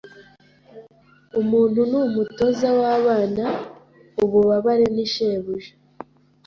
Umuntu 1.41 1.79
ni 1.89 1.97
umutoza 2.05 2.67
wabana 2.79 3.45
ububabare 4.23 4.85
ni 4.95 5.05
shebuja 5.13 5.73